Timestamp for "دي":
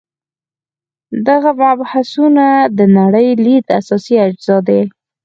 4.67-4.81